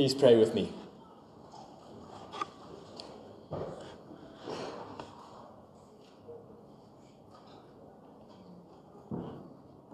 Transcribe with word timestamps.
Please 0.00 0.14
pray 0.14 0.34
with 0.34 0.54
me. 0.54 0.72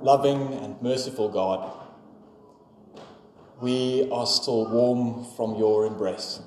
Loving 0.00 0.54
and 0.54 0.80
merciful 0.80 1.28
God, 1.28 1.72
we 3.60 4.08
are 4.12 4.28
still 4.28 4.70
warm 4.70 5.24
from 5.34 5.56
your 5.56 5.84
embrace. 5.86 6.38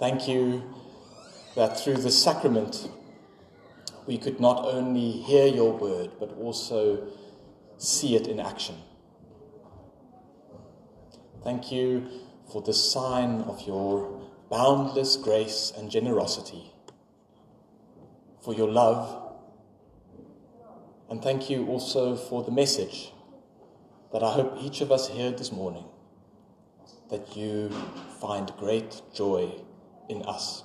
Thank 0.00 0.26
you 0.26 0.64
that 1.54 1.78
through 1.78 1.98
the 1.98 2.10
sacrament 2.10 2.90
we 4.08 4.18
could 4.18 4.40
not 4.40 4.64
only 4.64 5.12
hear 5.12 5.46
your 5.46 5.72
word, 5.72 6.10
but 6.18 6.36
also 6.36 7.06
see 7.76 8.16
it 8.16 8.26
in 8.26 8.40
action. 8.40 8.74
Thank 11.44 11.70
you 11.70 12.08
for 12.52 12.62
the 12.62 12.72
sign 12.72 13.42
of 13.42 13.66
your 13.66 14.20
boundless 14.50 15.16
grace 15.16 15.72
and 15.76 15.90
generosity, 15.90 16.72
for 18.42 18.54
your 18.54 18.68
love, 18.68 19.34
and 21.08 21.22
thank 21.22 21.48
you 21.48 21.66
also 21.68 22.16
for 22.16 22.42
the 22.42 22.50
message 22.50 23.12
that 24.12 24.22
I 24.22 24.32
hope 24.32 24.58
each 24.60 24.80
of 24.80 24.90
us 24.90 25.08
heard 25.08 25.38
this 25.38 25.52
morning 25.52 25.84
that 27.10 27.36
you 27.36 27.70
find 28.20 28.52
great 28.58 29.00
joy 29.14 29.52
in 30.08 30.22
us. 30.22 30.64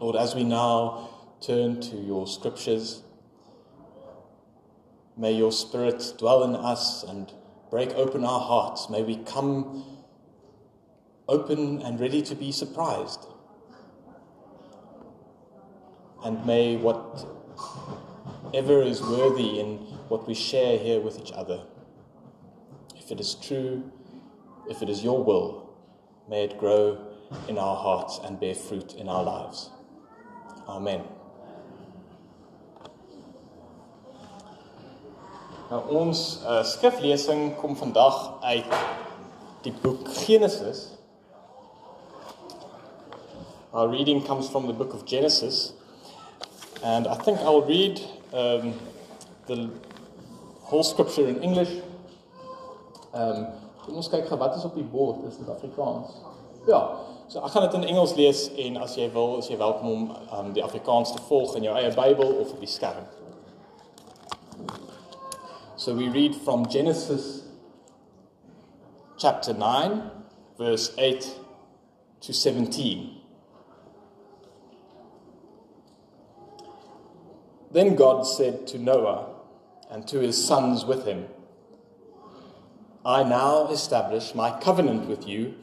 Lord, 0.00 0.16
as 0.16 0.34
we 0.34 0.44
now 0.44 1.10
turn 1.40 1.80
to 1.80 1.96
your 1.96 2.26
scriptures, 2.26 3.02
may 5.16 5.32
your 5.32 5.52
Spirit 5.52 6.14
dwell 6.18 6.44
in 6.44 6.54
us 6.54 7.02
and 7.02 7.32
break 7.70 7.90
open 7.90 8.24
our 8.24 8.40
hearts. 8.40 8.90
May 8.90 9.02
we 9.02 9.16
come 9.18 9.84
open 11.28 11.80
and 11.82 12.00
ready 12.00 12.20
to 12.22 12.34
be 12.34 12.50
surprised. 12.52 13.26
And 16.24 16.44
may 16.44 16.76
whatever 16.76 17.22
is 18.82 19.00
worthy 19.00 19.60
in 19.60 19.78
what 20.08 20.26
we 20.26 20.34
share 20.34 20.76
here 20.78 21.00
with 21.00 21.18
each 21.18 21.32
other, 21.32 21.62
if 22.96 23.10
it 23.10 23.20
is 23.20 23.34
true, 23.36 23.90
if 24.68 24.82
it 24.82 24.88
is 24.88 25.02
your 25.02 25.22
will, 25.22 25.70
may 26.28 26.44
it 26.44 26.58
grow 26.58 27.06
in 27.48 27.58
our 27.58 27.76
hearts 27.76 28.20
and 28.24 28.38
bear 28.38 28.54
fruit 28.54 28.94
in 28.94 29.08
our 29.08 29.22
lives. 29.22 29.70
Amen. 30.68 31.02
Nou, 35.70 35.84
ons 35.94 36.20
uh, 36.42 36.64
skriflesing 36.66 37.52
kom 37.60 37.76
vandag 37.78 38.16
uit 38.42 38.72
die 39.62 39.72
boek 39.82 40.08
Genesis. 40.26 40.88
Our 43.70 43.86
reading 43.86 44.24
comes 44.26 44.48
from 44.50 44.66
the 44.66 44.72
book 44.72 44.94
of 44.94 45.04
Genesis. 45.06 45.72
And 46.82 47.06
I 47.06 47.14
think 47.14 47.38
I'll 47.38 47.62
read 47.62 48.00
um, 48.32 48.74
the 49.46 49.70
whole 50.62 50.82
scripture 50.82 51.28
in 51.28 51.38
English. 51.40 51.70
Um, 53.14 53.46
kom 53.84 54.02
ons 54.02 54.10
kyk 54.10 54.26
gou 54.26 54.40
wat 54.42 54.58
is 54.58 54.66
op 54.66 54.74
die 54.74 54.88
bord, 54.90 55.22
is 55.30 55.38
dit 55.38 55.54
Afrikaans? 55.54 56.18
Ja, 56.66 56.82
so 57.30 57.46
ek 57.46 57.54
gaan 57.54 57.68
dit 57.68 57.78
in 57.78 57.86
Engels 57.94 58.18
lees 58.18 58.48
en 58.66 58.82
as 58.82 58.98
jy 58.98 59.06
wil, 59.14 59.38
as 59.38 59.46
jy 59.46 59.62
welkom 59.62 59.94
om 59.94 60.04
um, 60.34 60.50
die 60.56 60.66
Afrikaans 60.66 61.14
te 61.14 61.22
volg 61.30 61.54
in 61.62 61.70
jou 61.70 61.78
eie 61.78 61.94
Bybel 61.94 62.40
of 62.42 62.56
op 62.58 62.58
die 62.58 62.74
skerm. 62.74 63.06
So 65.80 65.94
we 65.94 66.10
read 66.10 66.34
from 66.36 66.68
Genesis 66.68 67.42
chapter 69.18 69.54
9, 69.54 70.10
verse 70.58 70.94
8 70.98 71.26
to 72.20 72.34
17. 72.34 73.18
Then 77.72 77.96
God 77.96 78.24
said 78.24 78.66
to 78.66 78.78
Noah 78.78 79.36
and 79.90 80.06
to 80.08 80.18
his 80.20 80.46
sons 80.46 80.84
with 80.84 81.06
him, 81.06 81.28
I 83.02 83.22
now 83.22 83.68
establish 83.68 84.34
my 84.34 84.60
covenant 84.60 85.08
with 85.08 85.26
you 85.26 85.54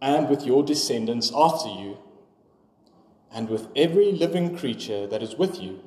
and 0.00 0.28
with 0.28 0.46
your 0.46 0.62
descendants 0.62 1.32
after 1.34 1.68
you, 1.68 1.98
and 3.32 3.48
with 3.48 3.66
every 3.74 4.12
living 4.12 4.56
creature 4.56 5.08
that 5.08 5.20
is 5.20 5.34
with 5.34 5.60
you 5.60 5.82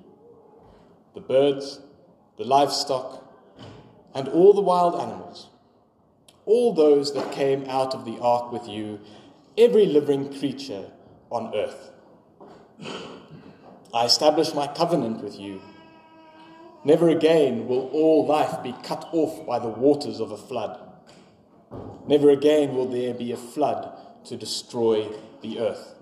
the 1.14 1.22
birds, 1.22 1.80
the 2.38 2.44
livestock, 2.44 3.24
and 4.13 4.28
all 4.28 4.53
the 4.53 4.62
wild 4.62 4.95
animals, 4.95 5.47
all 6.45 6.73
those 6.73 7.13
that 7.13 7.31
came 7.31 7.66
out 7.69 7.94
of 7.94 8.06
the 8.06 8.18
ark 8.19 8.51
with 8.51 8.68
you, 8.68 9.00
every 9.57 9.85
living 9.85 10.38
creature 10.40 10.91
on 11.29 11.53
earth. 11.56 11.91
I 13.94 14.06
establish 14.06 14.53
my 14.53 14.68
covenant 14.68 15.23
with 15.23 15.40
you. 15.40 15.62
Never 16.84 17.09
again 17.09 17.68
will 17.68 17.88
all 17.90 18.25
life 18.25 18.63
be 18.63 18.73
cut 18.84 19.09
off 19.12 19.45
by 19.45 19.59
the 19.59 19.68
waters 19.68 20.19
of 20.19 20.31
a 20.31 20.38
flood. 20.38 20.79
Never 22.07 22.29
again 22.29 22.75
will 22.75 22.88
there 22.88 23.13
be 23.13 23.31
a 23.31 23.38
flood 23.38 23.91
to 24.25 24.38
destroy 24.38 25.09
the 25.41 25.59
earth. 25.59 25.95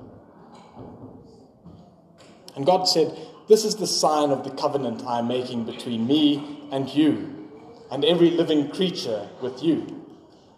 And 2.56 2.66
God 2.66 2.84
said, 2.84 3.18
This 3.48 3.66
is 3.66 3.76
the 3.76 3.88
sign 3.88 4.30
of 4.30 4.44
the 4.44 4.52
covenant 4.52 5.04
I 5.06 5.20
am 5.20 5.28
making 5.28 5.66
between 5.66 6.06
me 6.06 6.68
and 6.72 6.90
you 6.90 7.45
and 7.92 8.04
every 8.04 8.32
living 8.32 8.70
creature 8.70 9.30
with 9.42 9.62
you, 9.64 10.06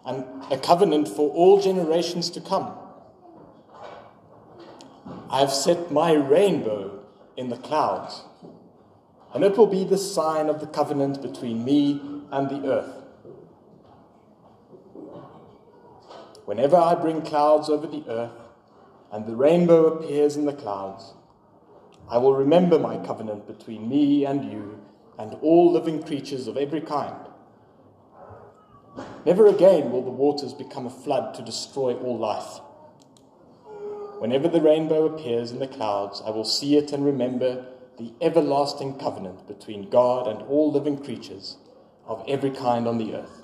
and 0.06 0.24
a 0.50 0.58
covenant 0.58 1.08
for 1.08 1.30
all 1.30 1.60
generations 1.60 2.30
to 2.30 2.40
come. 2.40 2.72
I 5.30 5.40
have 5.40 5.52
set 5.52 5.90
my 5.90 6.12
rainbow 6.12 7.00
in 7.36 7.50
the 7.50 7.56
clouds, 7.56 8.22
and 9.34 9.44
it 9.44 9.58
will 9.58 9.66
be 9.66 9.84
the 9.84 9.98
sign 9.98 10.48
of 10.48 10.60
the 10.60 10.66
covenant 10.66 11.20
between 11.20 11.64
me 11.64 12.00
and 12.30 12.48
the 12.48 12.66
earth. 12.68 12.94
Whenever 16.46 16.76
I 16.76 16.94
bring 16.94 17.20
clouds 17.20 17.68
over 17.68 17.86
the 17.86 18.04
earth, 18.08 18.32
and 19.12 19.26
the 19.26 19.36
rainbow 19.36 19.86
appears 19.86 20.36
in 20.36 20.46
the 20.46 20.52
clouds, 20.52 21.12
I 22.10 22.16
will 22.16 22.34
remember 22.34 22.78
my 22.78 22.96
covenant 23.04 23.46
between 23.46 23.88
me 23.88 24.24
and 24.24 24.50
you 24.50 24.80
and 25.18 25.34
all 25.42 25.72
living 25.72 26.02
creatures 26.02 26.46
of 26.46 26.56
every 26.56 26.80
kind. 26.80 27.26
Never 29.26 29.46
again 29.46 29.90
will 29.90 30.02
the 30.02 30.10
waters 30.10 30.54
become 30.54 30.86
a 30.86 30.90
flood 30.90 31.34
to 31.34 31.42
destroy 31.42 31.94
all 31.94 32.16
life. 32.16 32.60
Whenever 34.20 34.48
the 34.48 34.60
rainbow 34.60 35.06
appears 35.06 35.52
in 35.52 35.58
the 35.58 35.68
clouds, 35.68 36.22
I 36.24 36.30
will 36.30 36.44
see 36.44 36.76
it 36.76 36.92
and 36.92 37.04
remember 37.04 37.66
the 37.98 38.12
everlasting 38.20 38.98
covenant 38.98 39.46
between 39.46 39.90
God 39.90 40.26
and 40.26 40.42
all 40.42 40.72
living 40.72 41.02
creatures 41.02 41.56
of 42.06 42.24
every 42.26 42.50
kind 42.50 42.88
on 42.88 42.98
the 42.98 43.14
earth. 43.14 43.42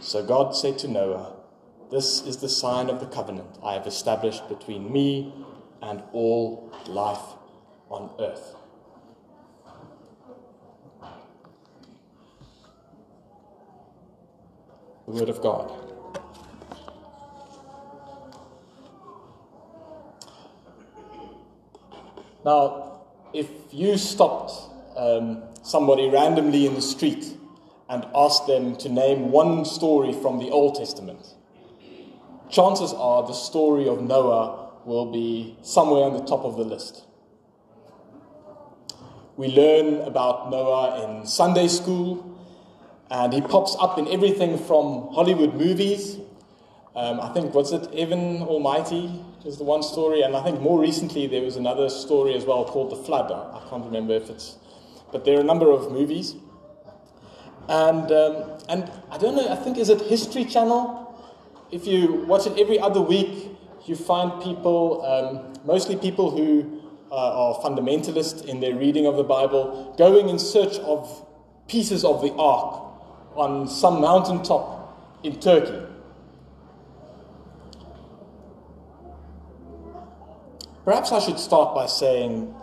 So 0.00 0.24
God 0.24 0.56
said 0.56 0.78
to 0.80 0.88
Noah, 0.88 1.36
This 1.90 2.22
is 2.22 2.38
the 2.38 2.48
sign 2.48 2.88
of 2.88 3.00
the 3.00 3.06
covenant 3.06 3.58
I 3.62 3.74
have 3.74 3.86
established 3.86 4.48
between 4.48 4.92
me 4.92 5.32
and 5.82 6.02
all 6.12 6.72
life 6.86 7.36
on 7.90 8.10
earth. 8.18 8.56
The 15.06 15.12
Word 15.12 15.28
of 15.28 15.42
God. 15.42 15.72
Now, 22.44 23.00
if 23.32 23.48
you 23.72 23.96
stopped 23.96 24.52
um, 24.96 25.42
somebody 25.62 26.08
randomly 26.08 26.66
in 26.66 26.74
the 26.74 26.82
street 26.82 27.36
and 27.88 28.06
asked 28.14 28.46
them 28.46 28.76
to 28.76 28.88
name 28.88 29.30
one 29.30 29.64
story 29.64 30.12
from 30.12 30.38
the 30.38 30.50
Old 30.50 30.74
Testament, 30.74 31.26
chances 32.50 32.92
are 32.92 33.26
the 33.26 33.32
story 33.32 33.88
of 33.88 34.02
Noah 34.02 34.70
will 34.84 35.10
be 35.10 35.56
somewhere 35.62 36.04
on 36.04 36.12
the 36.12 36.24
top 36.24 36.44
of 36.44 36.56
the 36.56 36.64
list. 36.64 37.04
We 39.36 39.48
learn 39.48 40.02
about 40.02 40.50
Noah 40.50 41.02
in 41.04 41.26
Sunday 41.26 41.68
school 41.68 42.33
and 43.14 43.32
he 43.32 43.40
pops 43.40 43.76
up 43.78 43.96
in 43.96 44.08
everything 44.08 44.58
from 44.58 45.08
Hollywood 45.12 45.54
movies. 45.54 46.18
Um, 46.96 47.20
I 47.20 47.28
think, 47.28 47.54
what's 47.54 47.70
it, 47.70 47.88
Evan 47.94 48.42
Almighty 48.42 49.24
is 49.44 49.56
the 49.56 49.62
one 49.62 49.84
story. 49.84 50.22
And 50.22 50.34
I 50.34 50.42
think 50.42 50.60
more 50.60 50.80
recently 50.80 51.28
there 51.28 51.42
was 51.42 51.54
another 51.54 51.88
story 51.88 52.34
as 52.34 52.44
well 52.44 52.64
called 52.64 52.90
The 52.90 52.96
Flood. 52.96 53.30
I, 53.30 53.68
can't 53.70 53.84
remember 53.84 54.14
if 54.14 54.30
it's, 54.30 54.58
but 55.12 55.24
there 55.24 55.38
are 55.38 55.42
a 55.42 55.44
number 55.44 55.70
of 55.70 55.92
movies. 55.92 56.34
And, 57.68 58.10
um, 58.10 58.58
and 58.68 58.90
I 59.12 59.18
don't 59.18 59.36
know, 59.36 59.48
I 59.48 59.56
think, 59.62 59.78
is 59.78 59.90
it 59.90 60.00
History 60.00 60.44
Channel? 60.44 61.00
If 61.70 61.86
you 61.86 62.24
watch 62.26 62.48
it 62.48 62.58
every 62.58 62.80
other 62.80 63.00
week, 63.00 63.56
you 63.86 63.94
find 63.94 64.42
people, 64.42 65.06
um, 65.06 65.54
mostly 65.64 65.94
people 65.94 66.32
who 66.32 66.82
uh, 67.12 67.14
are 67.14 67.54
fundamentalist 67.62 68.46
in 68.46 68.58
their 68.58 68.74
reading 68.74 69.06
of 69.06 69.14
the 69.14 69.22
Bible, 69.22 69.94
going 69.96 70.28
in 70.30 70.40
search 70.40 70.78
of 70.80 71.24
pieces 71.68 72.04
of 72.04 72.20
the 72.20 72.32
ark 72.32 72.84
on 73.36 73.68
some 73.68 74.00
mountaintop 74.00 75.20
in 75.22 75.40
Turkey. 75.40 75.86
Perhaps 80.84 81.12
I 81.12 81.18
should 81.18 81.38
start 81.38 81.74
by 81.74 81.86
saying 81.86 82.54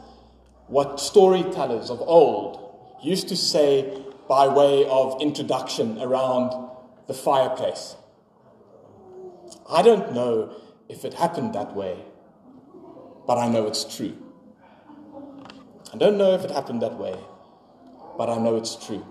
what 0.68 1.00
storytellers 1.00 1.89
of 1.89 2.01
old 2.01 2.97
used 3.01 3.27
to 3.29 3.35
say 3.35 4.00
by 4.29 4.47
way 4.47 4.85
of 4.88 5.21
introduction 5.21 6.00
around 6.00 6.69
the 7.07 7.13
fireplace. 7.13 7.95
I 9.68 9.81
don't 9.81 10.13
know 10.13 10.56
if 10.88 11.03
it 11.03 11.15
happened 11.15 11.56
that 11.56 11.75
way, 11.75 11.97
but 13.25 13.38
I 13.38 13.50
know 13.50 13.65
it's 13.68 13.83
true. 13.83 14.15
I 15.94 15.97
don't 15.97 16.18
know 16.18 16.33
if 16.35 16.45
it 16.45 16.51
happened 16.51 16.81
that 16.83 16.97
way, 16.97 17.18
but 18.18 18.29
I 18.29 18.38
know 18.38 18.56
it's 18.56 18.75
true. 18.75 19.06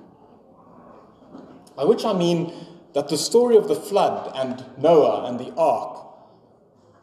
By 1.76 1.84
which 1.84 2.04
I 2.04 2.12
mean 2.12 2.52
that 2.94 3.08
the 3.08 3.16
story 3.16 3.56
of 3.56 3.68
the 3.68 3.74
flood 3.74 4.32
and 4.34 4.64
Noah 4.78 5.28
and 5.28 5.38
the 5.38 5.52
ark 5.54 6.06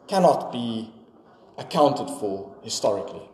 cannot 0.06 0.52
be 0.52 0.92
accounted 1.56 2.08
for 2.08 2.54
historically. 2.62 3.28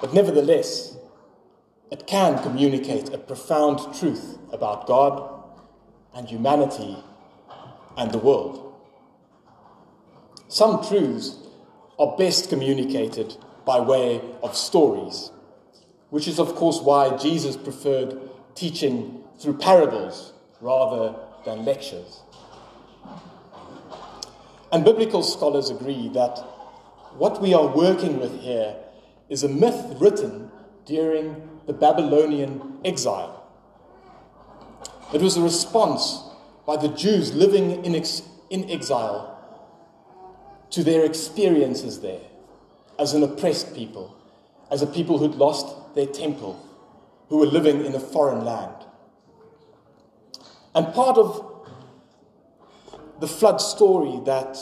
But 0.00 0.12
nevertheless, 0.12 0.96
it 1.90 2.06
can 2.06 2.42
communicate 2.42 3.12
a 3.12 3.18
profound 3.18 3.94
truth 3.94 4.38
about 4.52 4.86
God 4.86 5.44
and 6.14 6.28
humanity 6.28 6.96
and 7.96 8.10
the 8.10 8.18
world. 8.18 8.74
Some 10.48 10.84
truths 10.84 11.36
are 11.98 12.16
best 12.16 12.48
communicated 12.48 13.36
by 13.64 13.80
way 13.80 14.20
of 14.42 14.56
stories, 14.56 15.30
which 16.12 16.28
is, 16.28 16.38
of 16.38 16.54
course, 16.56 16.78
why 16.78 17.16
Jesus 17.16 17.56
preferred 17.56 18.20
teaching 18.54 19.24
through 19.38 19.56
parables 19.56 20.34
rather 20.60 21.14
than 21.46 21.64
lectures. 21.64 22.20
And 24.70 24.84
biblical 24.84 25.22
scholars 25.22 25.70
agree 25.70 26.10
that 26.10 26.36
what 27.16 27.40
we 27.40 27.54
are 27.54 27.66
working 27.66 28.20
with 28.20 28.42
here 28.42 28.76
is 29.30 29.42
a 29.42 29.48
myth 29.48 29.96
written 30.00 30.50
during 30.84 31.48
the 31.64 31.72
Babylonian 31.72 32.76
exile. 32.84 33.50
It 35.14 35.22
was 35.22 35.38
a 35.38 35.42
response 35.42 36.24
by 36.66 36.76
the 36.76 36.88
Jews 36.88 37.32
living 37.32 37.86
in, 37.86 37.94
ex- 37.94 38.20
in 38.50 38.70
exile 38.70 39.30
to 40.72 40.84
their 40.84 41.06
experiences 41.06 42.00
there 42.00 42.20
as 42.98 43.14
an 43.14 43.22
oppressed 43.22 43.74
people, 43.74 44.14
as 44.70 44.82
a 44.82 44.86
people 44.86 45.16
who'd 45.16 45.36
lost 45.36 45.78
their 45.94 46.06
temple, 46.06 46.64
who 47.28 47.38
were 47.38 47.46
living 47.46 47.84
in 47.84 47.94
a 47.94 48.00
foreign 48.00 48.44
land. 48.44 48.84
And 50.74 50.92
part 50.94 51.18
of 51.18 51.48
the 53.20 53.28
flood 53.28 53.60
story 53.60 54.20
that, 54.24 54.58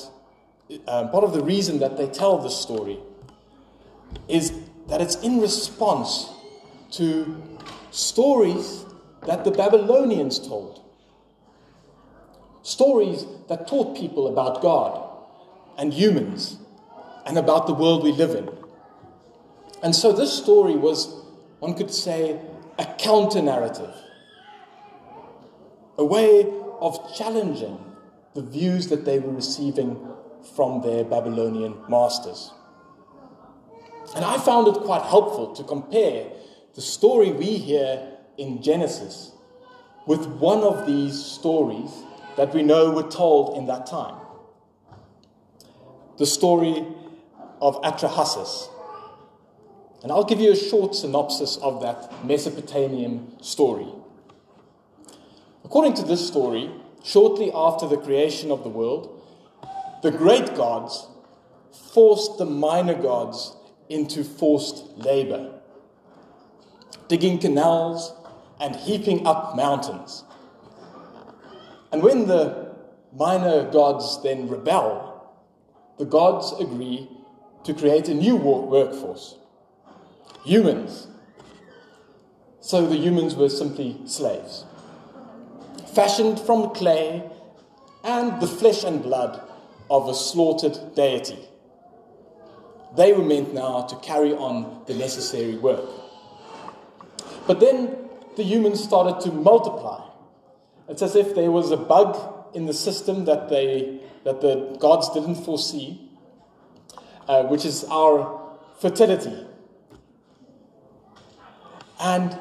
um, 0.87 1.11
part 1.11 1.25
of 1.25 1.33
the 1.33 1.43
reason 1.43 1.79
that 1.79 1.97
they 1.97 2.09
tell 2.09 2.39
this 2.39 2.57
story 2.57 2.99
is 4.29 4.53
that 4.89 5.01
it's 5.01 5.17
in 5.17 5.41
response 5.41 6.31
to 6.93 7.43
stories 7.91 8.85
that 9.27 9.45
the 9.45 9.51
Babylonians 9.51 10.39
told. 10.39 10.83
Stories 12.63 13.25
that 13.49 13.67
taught 13.67 13.97
people 13.97 14.27
about 14.29 14.61
God 14.61 15.09
and 15.79 15.95
humans 15.95 16.59
and 17.25 17.39
about 17.39 17.67
the 17.67 17.75
world 17.75 18.03
we 18.03 18.13
live 18.13 18.35
in. 18.35 18.51
And 19.83 19.95
so 19.95 20.13
this 20.13 20.33
story 20.33 20.77
was, 20.77 21.07
one 21.59 21.75
could 21.75 21.91
say, 21.91 22.39
a 22.79 22.85
counter 22.99 23.43
narrative, 23.43 23.95
a 25.99 26.05
way 26.05 26.47
of 26.81 27.15
challenging 27.17 27.79
the 28.35 28.43
views 28.43 28.89
that 28.89 29.05
they 29.05 29.19
were 29.19 29.33
receiving 29.33 29.99
from 30.55 30.83
their 30.83 31.05
Babylonian 31.05 31.77
masters. 31.89 32.53
And 34.15 34.25
I 34.25 34.39
found 34.39 34.69
it 34.69 34.81
quite 34.83 35.03
helpful 35.03 35.55
to 35.55 35.65
compare 35.65 36.27
the 36.75 36.81
story 36.81 37.33
we 37.33 37.57
hear 37.57 38.17
in 38.39 38.63
Genesis 38.63 39.33
with 40.07 40.27
one 40.27 40.63
of 40.63 40.87
these 40.87 41.23
stories 41.23 41.91
that 42.37 42.55
we 42.55 42.63
know 42.63 42.91
were 42.91 43.09
told 43.09 43.57
in 43.57 43.67
that 43.67 43.87
time 43.87 44.17
the 46.21 46.27
story 46.27 46.85
of 47.63 47.81
Atrahasis. 47.81 48.69
And 50.03 50.11
I'll 50.11 50.25
give 50.25 50.41
you 50.41 50.53
a 50.53 50.57
short 50.57 50.95
synopsis 50.95 51.59
of 51.59 51.83
that 51.83 52.25
Mesopotamian 52.25 53.43
story. 53.43 53.87
According 55.65 55.95
to 55.95 56.03
this 56.03 56.27
story, 56.27 56.71
shortly 57.05 57.53
after 57.55 57.87
the 57.87 57.99
creation 57.99 58.51
of 58.51 58.63
the 58.63 58.71
world, 58.71 59.23
the 60.03 60.11
great 60.11 60.55
gods 60.55 61.07
forced 61.93 62.39
the 62.39 62.47
minor 62.47 62.95
gods 62.95 63.55
into 63.91 64.25
forced 64.25 64.87
labor, 64.97 65.61
digging 67.09 67.39
canals 67.39 68.15
and 68.59 68.75
heaping 68.77 69.27
up 69.27 69.55
mountains. 69.55 70.25
And 71.93 72.03
when 72.03 72.27
the 72.27 72.75
minor 73.13 73.71
gods 73.71 74.23
then 74.23 74.49
rebel, 74.49 75.31
the 75.99 76.07
gods 76.07 76.55
agree 76.59 77.09
to 77.65 77.75
create 77.75 78.09
a 78.09 78.15
new 78.15 78.37
workforce 78.37 79.37
humans. 80.45 81.07
So 82.61 82.87
the 82.87 82.97
humans 82.97 83.35
were 83.35 83.49
simply 83.49 84.01
slaves, 84.07 84.65
fashioned 85.95 86.39
from 86.39 86.71
clay 86.75 87.29
and 88.05 88.41
the 88.41 88.47
flesh 88.47 88.85
and 88.85 89.03
blood 89.03 89.43
of 89.91 90.09
a 90.09 90.15
slaughtered 90.15 90.95
deity. 90.95 91.39
They 92.97 93.13
were 93.13 93.25
meant 93.25 93.55
now 93.55 93.83
to 93.83 93.97
carry 93.97 94.33
on 94.33 94.83
the 94.87 94.95
necessary 94.95 95.57
work. 95.57 95.89
But 97.47 97.61
then 97.61 97.97
the 98.37 98.43
humans 98.43 98.83
started 98.83 99.21
to 99.29 99.33
multiply. 99.33 100.07
It's 100.89 101.03
as 101.03 101.15
if 101.15 101.35
there 101.35 101.51
was 101.51 101.71
a 101.71 101.77
bug 101.77 102.17
in 102.55 102.67
the 102.67 102.75
system 102.75 103.25
that, 103.27 103.49
they, 103.49 104.01
that 104.25 104.41
the 104.41 104.77
gods 104.81 105.11
didn't 105.11 105.37
foresee, 105.37 106.01
uh, 107.29 107.45
which 107.45 107.65
is 107.65 107.85
our 107.85 108.59
fertility. 108.81 109.47
And 112.01 112.37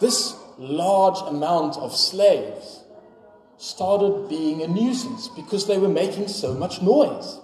this 0.00 0.36
large 0.58 1.18
amount 1.28 1.76
of 1.76 1.94
slaves 1.94 2.84
started 3.58 4.28
being 4.28 4.62
a 4.62 4.66
nuisance 4.66 5.28
because 5.28 5.66
they 5.66 5.78
were 5.78 5.88
making 5.88 6.28
so 6.28 6.54
much 6.54 6.82
noise. 6.82 7.38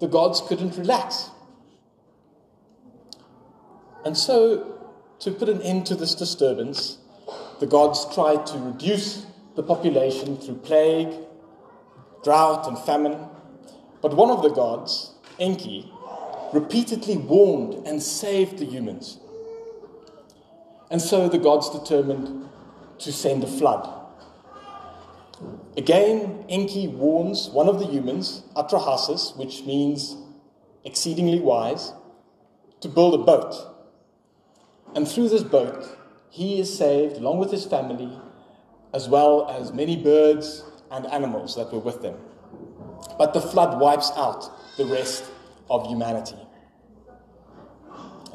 The 0.00 0.08
gods 0.08 0.42
couldn't 0.46 0.76
relax. 0.76 1.30
And 4.04 4.16
so, 4.16 4.78
to 5.20 5.30
put 5.30 5.48
an 5.48 5.62
end 5.62 5.86
to 5.86 5.94
this 5.94 6.14
disturbance, 6.14 6.98
the 7.60 7.66
gods 7.66 8.12
tried 8.14 8.44
to 8.46 8.58
reduce 8.58 9.24
the 9.56 9.62
population 9.62 10.36
through 10.36 10.56
plague, 10.56 11.14
drought, 12.22 12.66
and 12.66 12.78
famine. 12.78 13.16
But 14.02 14.14
one 14.14 14.30
of 14.30 14.42
the 14.42 14.50
gods, 14.50 15.14
Enki, 15.38 15.90
repeatedly 16.52 17.16
warned 17.16 17.86
and 17.86 18.02
saved 18.02 18.58
the 18.58 18.66
humans. 18.66 19.18
And 20.90 21.00
so 21.00 21.28
the 21.28 21.38
gods 21.38 21.70
determined 21.70 22.48
to 22.98 23.12
send 23.12 23.42
a 23.42 23.46
flood. 23.46 23.88
Again, 25.76 26.44
Enki 26.48 26.86
warns 26.86 27.48
one 27.50 27.68
of 27.68 27.80
the 27.80 27.86
humans, 27.86 28.44
Atrahasis, 28.54 29.36
which 29.36 29.64
means 29.64 30.16
exceedingly 30.84 31.40
wise, 31.40 31.92
to 32.80 32.88
build 32.88 33.14
a 33.14 33.24
boat. 33.24 33.54
And 34.94 35.08
through 35.08 35.30
this 35.30 35.42
boat, 35.42 35.98
he 36.30 36.60
is 36.60 36.76
saved 36.76 37.16
along 37.16 37.38
with 37.38 37.50
his 37.50 37.64
family 37.64 38.20
as 38.92 39.08
well 39.08 39.48
as 39.50 39.72
many 39.72 39.96
birds 39.96 40.62
and 40.90 41.06
animals 41.06 41.56
that 41.56 41.72
were 41.72 41.80
with 41.80 42.00
them. 42.00 42.16
But 43.18 43.34
the 43.34 43.40
flood 43.40 43.80
wipes 43.80 44.12
out 44.16 44.48
the 44.76 44.86
rest 44.86 45.24
of 45.68 45.86
humanity. 45.86 46.36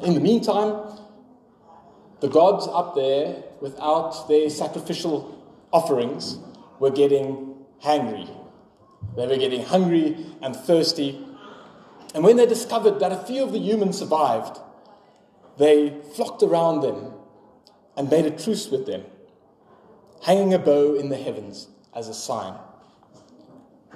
In 0.02 0.14
the 0.14 0.20
meantime, 0.20 0.99
the 2.20 2.28
gods 2.28 2.66
up 2.66 2.94
there, 2.94 3.42
without 3.60 4.28
their 4.28 4.50
sacrificial 4.50 5.42
offerings, 5.72 6.38
were 6.78 6.90
getting 6.90 7.54
hungry. 7.80 8.28
They 9.16 9.26
were 9.26 9.36
getting 9.36 9.64
hungry 9.64 10.16
and 10.42 10.54
thirsty. 10.54 11.24
And 12.14 12.24
when 12.24 12.36
they 12.36 12.46
discovered 12.46 13.00
that 13.00 13.12
a 13.12 13.16
few 13.16 13.42
of 13.42 13.52
the 13.52 13.58
humans 13.58 13.98
survived, 13.98 14.58
they 15.58 16.00
flocked 16.14 16.42
around 16.42 16.80
them 16.80 17.12
and 17.96 18.10
made 18.10 18.26
a 18.26 18.30
truce 18.30 18.68
with 18.68 18.86
them 18.86 19.04
hanging 20.22 20.52
a 20.52 20.58
bow 20.58 20.94
in 20.94 21.08
the 21.08 21.16
heavens 21.16 21.68
as 21.94 22.08
a 22.08 22.14
sign. 22.14 22.54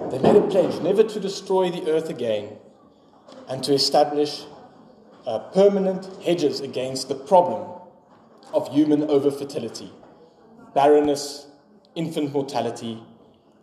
They 0.09 0.19
made 0.19 0.35
a 0.35 0.47
pledge 0.47 0.81
never 0.81 1.03
to 1.03 1.19
destroy 1.19 1.69
the 1.69 1.89
earth 1.89 2.09
again 2.09 2.57
and 3.47 3.63
to 3.63 3.73
establish 3.73 4.45
uh, 5.25 5.39
permanent 5.53 6.05
hedges 6.23 6.59
against 6.61 7.07
the 7.07 7.15
problem 7.15 7.79
of 8.53 8.71
human 8.73 9.01
overfertility, 9.07 9.91
barrenness, 10.73 11.47
infant 11.95 12.33
mortality, 12.33 13.01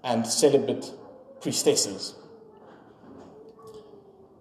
and 0.05 0.27
celibate 0.27 0.93
priestesses. 1.41 2.15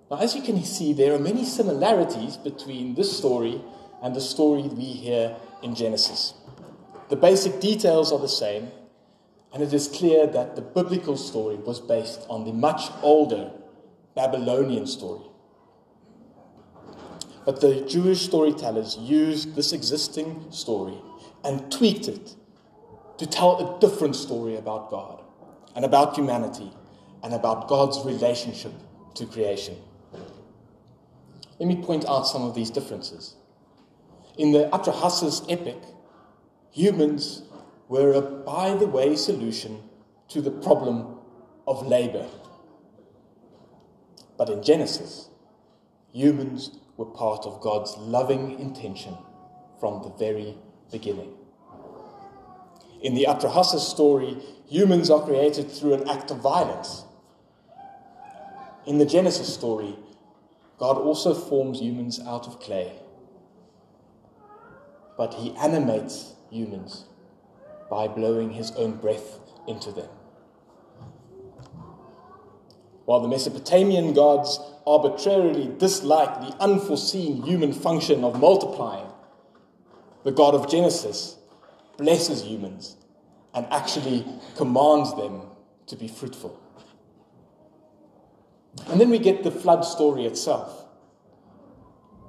Now, 0.09 0.17
as 0.17 0.35
you 0.35 0.41
can 0.41 0.61
see, 0.63 0.93
there 0.93 1.13
are 1.13 1.19
many 1.19 1.45
similarities 1.45 2.35
between 2.37 2.95
this 2.95 3.17
story 3.17 3.61
and 4.03 4.15
the 4.15 4.21
story 4.21 4.63
we 4.63 4.83
hear 4.83 5.35
in 5.63 5.75
Genesis. 5.75 6.33
The 7.09 7.15
basic 7.15 7.59
details 7.59 8.11
are 8.11 8.19
the 8.19 8.27
same, 8.27 8.71
and 9.53 9.61
it 9.63 9.73
is 9.73 9.87
clear 9.87 10.27
that 10.27 10.55
the 10.55 10.61
biblical 10.61 11.17
story 11.17 11.55
was 11.55 11.79
based 11.79 12.25
on 12.29 12.45
the 12.45 12.53
much 12.53 12.89
older 13.01 13.51
Babylonian 14.15 14.87
story. 14.87 15.30
But 17.45 17.61
the 17.61 17.81
Jewish 17.81 18.21
storytellers 18.21 18.97
used 18.97 19.55
this 19.55 19.73
existing 19.73 20.51
story 20.51 20.97
and 21.43 21.71
tweaked 21.71 22.07
it 22.07 22.35
to 23.17 23.25
tell 23.25 23.77
a 23.77 23.79
different 23.79 24.15
story 24.15 24.55
about 24.55 24.89
God 24.89 25.23
and 25.75 25.85
about 25.85 26.15
humanity 26.15 26.71
and 27.23 27.33
about 27.33 27.67
God's 27.67 28.03
relationship 28.05 28.73
to 29.15 29.25
creation. 29.25 29.77
Let 31.59 31.67
me 31.67 31.83
point 31.83 32.05
out 32.07 32.27
some 32.27 32.43
of 32.43 32.55
these 32.55 32.69
differences. 32.69 33.35
In 34.37 34.51
the 34.51 34.69
Atrahasis 34.73 35.45
epic, 35.49 35.77
humans 36.71 37.43
were 37.87 38.13
a 38.13 38.21
by 38.21 38.75
the 38.75 38.87
way 38.87 39.15
solution 39.15 39.83
to 40.29 40.41
the 40.41 40.51
problem 40.51 41.19
of 41.67 41.85
labor. 41.85 42.27
But 44.37 44.49
in 44.49 44.63
Genesis, 44.63 45.29
humans 46.11 46.79
were 47.01 47.17
part 47.17 47.47
of 47.47 47.59
God's 47.61 47.97
loving 47.97 48.59
intention 48.59 49.17
from 49.79 50.03
the 50.03 50.09
very 50.19 50.55
beginning. 50.91 51.33
In 53.01 53.15
the 53.15 53.25
Atrahasis 53.27 53.79
story, 53.79 54.37
humans 54.67 55.09
are 55.09 55.25
created 55.25 55.71
through 55.71 55.95
an 55.95 56.07
act 56.07 56.29
of 56.29 56.37
violence. 56.37 57.05
In 58.85 58.99
the 58.99 59.05
Genesis 59.07 59.51
story, 59.51 59.95
God 60.77 60.97
also 60.97 61.33
forms 61.33 61.79
humans 61.79 62.19
out 62.19 62.45
of 62.45 62.59
clay. 62.59 62.93
But 65.17 65.33
he 65.33 65.55
animates 65.55 66.35
humans 66.51 67.05
by 67.89 68.07
blowing 68.07 68.51
his 68.51 68.69
own 68.73 68.97
breath 68.97 69.39
into 69.67 69.91
them. 69.91 70.09
While 73.05 73.21
the 73.21 73.27
Mesopotamian 73.27 74.13
gods 74.13 74.59
arbitrarily 74.85 75.71
dislike 75.77 76.41
the 76.41 76.55
unforeseen 76.61 77.43
human 77.43 77.73
function 77.73 78.23
of 78.23 78.39
multiplying, 78.39 79.07
the 80.23 80.31
God 80.31 80.53
of 80.53 80.69
Genesis 80.69 81.37
blesses 81.97 82.43
humans 82.43 82.97
and 83.53 83.65
actually 83.71 84.25
commands 84.55 85.15
them 85.15 85.41
to 85.87 85.95
be 85.95 86.07
fruitful. 86.07 86.59
And 88.87 89.01
then 89.01 89.09
we 89.09 89.19
get 89.19 89.43
the 89.43 89.51
flood 89.51 89.83
story 89.83 90.25
itself. 90.25 90.85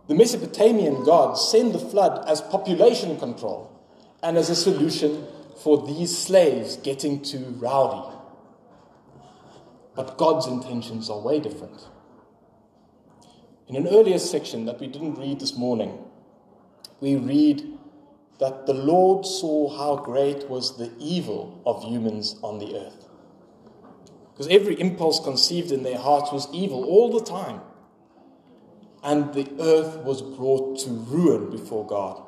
The 0.09 0.15
Mesopotamian 0.15 1.05
gods 1.05 1.49
send 1.49 1.75
the 1.75 1.79
flood 1.79 2.29
as 2.29 2.41
population 2.41 3.19
control 3.19 3.71
and 4.23 4.37
as 4.37 4.51
a 4.51 4.57
solution 4.57 5.27
for 5.63 5.87
these 5.87 6.17
slaves 6.17 6.77
getting 6.77 7.23
too 7.23 7.55
rowdy. 7.59 8.12
But 9.95 10.17
God's 10.17 10.47
intentions 10.47 11.11
are 11.11 11.21
way 11.21 11.41
different. 11.41 11.87
In 13.69 13.77
an 13.77 13.89
earlier 13.89 14.19
section 14.19 14.65
that 14.67 14.81
we 14.81 14.87
didn't 14.87 15.15
read 15.15 15.41
this 15.41 15.57
morning, 15.57 15.99
we 17.01 17.17
read 17.17 17.79
that 18.39 18.67
the 18.67 18.75
Lord 18.75 19.25
saw 19.25 19.69
how 19.77 20.03
great 20.03 20.49
was 20.49 20.77
the 20.77 20.91
evil 20.99 21.63
of 21.65 21.85
humans 21.85 22.37
on 22.43 22.59
the 22.59 22.77
earth. 22.77 23.09
Because 24.33 24.49
every 24.49 24.81
impulse 24.81 25.21
conceived 25.21 25.73
in 25.73 25.83
their 25.83 25.99
hearts 25.99 26.33
was 26.33 26.49
evil 26.53 26.85
all 26.85 27.13
the 27.13 27.25
time. 27.25 27.61
And 29.03 29.33
the 29.35 29.49
earth 29.61 29.99
was 29.99 30.23
brought 30.23 30.79
to 30.81 30.91
ruin 30.91 31.51
before 31.51 31.87
God. 31.87 32.23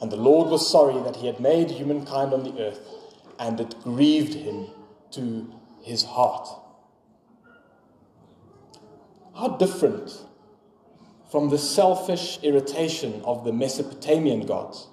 And 0.00 0.10
the 0.10 0.16
Lord 0.16 0.48
was 0.48 0.68
sorry 0.68 1.00
that 1.02 1.16
he 1.16 1.26
had 1.26 1.40
made 1.40 1.70
humankind 1.70 2.32
on 2.32 2.42
the 2.42 2.58
earth, 2.58 2.80
and 3.38 3.60
it 3.60 3.80
grieved 3.82 4.34
him 4.34 4.68
to 5.12 5.52
his 5.82 6.04
heart. 6.04 6.48
How 9.34 9.48
different 9.56 10.12
from 11.30 11.48
the 11.48 11.58
selfish 11.58 12.38
irritation 12.42 13.22
of 13.24 13.44
the 13.44 13.52
Mesopotamian 13.52 14.46
gods. 14.46 14.88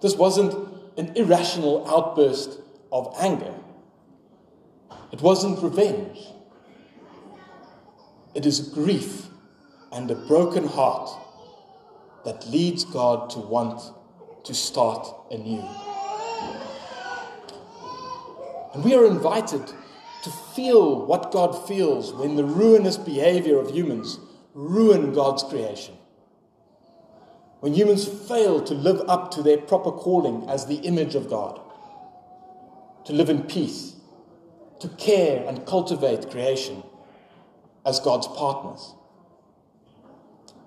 This 0.00 0.14
wasn't 0.14 0.54
an 0.96 1.12
irrational 1.16 1.86
outburst 1.88 2.60
of 2.92 3.14
anger, 3.18 3.54
it 5.12 5.20
wasn't 5.20 5.62
revenge. 5.62 6.18
It 8.34 8.44
is 8.44 8.60
grief 8.60 9.28
and 9.90 10.10
a 10.10 10.14
broken 10.14 10.66
heart 10.66 11.08
that 12.26 12.46
leads 12.50 12.84
God 12.84 13.30
to 13.30 13.38
want 13.38 13.80
to 14.44 14.52
start 14.52 15.08
anew. 15.30 15.64
And 18.76 18.84
we 18.84 18.94
are 18.94 19.06
invited 19.06 19.72
to 20.22 20.30
feel 20.30 21.06
what 21.06 21.32
God 21.32 21.66
feels 21.66 22.12
when 22.12 22.36
the 22.36 22.44
ruinous 22.44 22.98
behavior 22.98 23.58
of 23.58 23.70
humans 23.70 24.18
ruin 24.52 25.14
God's 25.14 25.42
creation. 25.42 25.94
When 27.60 27.72
humans 27.72 28.06
fail 28.06 28.62
to 28.64 28.74
live 28.74 29.00
up 29.08 29.30
to 29.30 29.42
their 29.42 29.56
proper 29.56 29.90
calling 29.90 30.46
as 30.50 30.66
the 30.66 30.74
image 30.74 31.14
of 31.14 31.30
God, 31.30 31.58
to 33.06 33.14
live 33.14 33.30
in 33.30 33.44
peace, 33.44 33.96
to 34.80 34.88
care 34.88 35.48
and 35.48 35.64
cultivate 35.64 36.30
creation 36.30 36.82
as 37.86 37.98
God's 37.98 38.26
partners. 38.26 38.94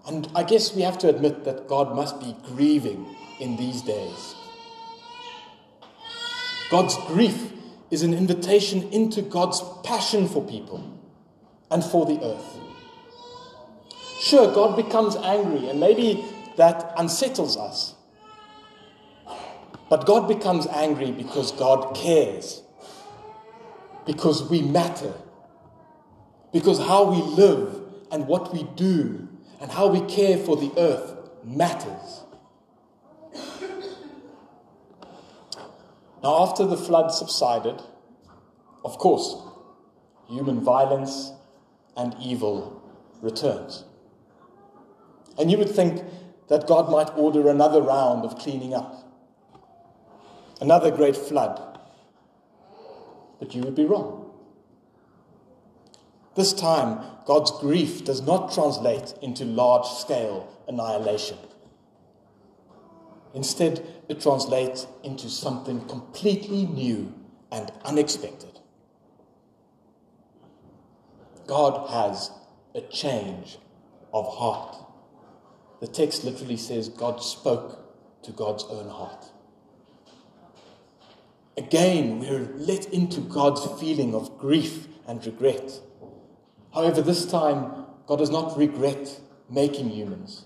And 0.08 0.28
I 0.34 0.42
guess 0.42 0.74
we 0.74 0.82
have 0.82 0.98
to 1.00 1.10
admit 1.10 1.44
that 1.44 1.68
God 1.68 1.96
must 1.96 2.20
be 2.20 2.36
grieving 2.48 3.16
in 3.40 3.56
these 3.56 3.84
days. 3.84 4.34
God's 6.72 6.98
grief 7.06 7.54
is 7.92 8.04
an 8.04 8.14
invitation 8.14 8.84
into 8.92 9.22
God's 9.22 9.62
passion 9.84 10.28
for 10.28 10.46
people 10.46 11.00
and 11.72 11.84
for 11.84 12.06
the 12.06 12.24
earth. 12.24 12.60
Sure, 14.22 14.54
God 14.54 14.76
becomes 14.76 15.16
angry, 15.16 15.70
and 15.70 15.80
maybe 15.80 16.26
that 16.58 16.94
unsettles 16.98 17.58
us. 17.58 17.96
But 19.90 20.06
God 20.06 20.28
becomes 20.28 20.68
angry 20.68 21.12
because 21.12 21.52
God 21.54 21.96
cares, 21.96 22.62
because 24.06 24.50
we 24.50 24.62
matter, 24.62 25.14
because 26.52 26.80
how 26.80 27.10
we 27.10 27.22
live 27.22 27.82
and 28.12 28.28
what 28.28 28.54
we 28.54 28.64
do 28.76 29.28
and 29.62 29.72
how 29.72 29.88
we 29.88 30.02
care 30.14 30.38
for 30.38 30.56
the 30.58 30.72
earth 30.78 31.16
matters. 31.44 32.24
Now, 36.22 36.44
after 36.44 36.66
the 36.66 36.78
flood 36.78 37.12
subsided, 37.12 37.82
of 38.84 38.98
course, 38.98 39.36
human 40.28 40.62
violence 40.62 41.32
and 41.96 42.16
evil 42.22 42.82
returns. 43.22 43.86
And 45.38 45.50
you 45.50 45.58
would 45.58 45.70
think 45.70 46.04
that 46.50 46.68
God 46.68 46.90
might 46.90 47.10
order 47.16 47.50
another 47.50 47.82
round 47.82 48.26
of 48.26 48.38
cleaning 48.38 48.74
up, 48.74 49.10
another 50.60 50.92
great 50.92 51.16
flood. 51.16 51.80
But 53.40 53.56
you 53.56 53.62
would 53.62 53.76
be 53.76 53.86
wrong. 53.86 54.32
This 56.36 56.54
time, 56.54 57.04
God's 57.26 57.52
grief 57.52 58.04
does 58.04 58.22
not 58.22 58.54
translate 58.54 59.14
into 59.22 59.46
large 59.46 59.88
scale 59.88 60.48
annihilation. 60.68 61.38
Instead, 63.34 63.86
it 64.08 64.22
translates 64.22 64.88
into 65.04 65.30
something 65.30 65.88
completely 65.88 66.66
new 66.66 67.14
and 67.52 67.72
unexpected. 67.86 68.60
God 71.48 71.90
has 71.90 72.32
a 72.76 72.82
change 72.82 73.58
of 74.14 74.28
heart. 74.28 74.78
The 75.80 75.88
text 75.88 76.24
literally 76.24 76.58
says 76.58 76.90
God 76.90 77.22
spoke 77.24 78.24
to 78.24 78.32
God's 78.32 78.64
own 78.66 78.90
heart. 78.90 79.26
Again, 81.58 82.20
we're 82.20 82.50
let 82.56 82.86
into 82.94 83.22
God's 83.22 83.66
feeling 83.80 84.16
of 84.16 84.38
grief 84.38 84.88
and 85.08 85.24
regret. 85.26 85.80
However, 86.74 87.02
this 87.02 87.26
time, 87.26 87.86
God 88.08 88.18
does 88.18 88.30
not 88.30 88.58
regret 88.58 89.20
making 89.50 89.90
humans, 89.90 90.46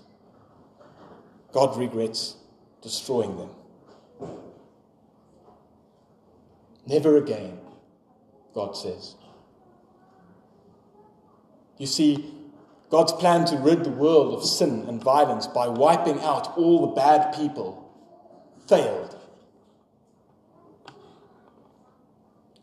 God 1.52 1.76
regrets 1.78 2.36
destroying 2.84 3.36
them. 3.38 3.48
Never 6.86 7.16
again, 7.16 7.58
God 8.54 8.76
says. 8.76 9.16
You 11.78 11.86
see, 11.86 12.32
God's 12.90 13.12
plan 13.12 13.46
to 13.46 13.56
rid 13.56 13.82
the 13.82 13.90
world 13.90 14.34
of 14.34 14.44
sin 14.44 14.84
and 14.86 15.02
violence 15.02 15.46
by 15.46 15.66
wiping 15.66 16.20
out 16.20 16.56
all 16.56 16.86
the 16.86 16.94
bad 16.94 17.34
people 17.34 17.90
failed. 18.68 19.18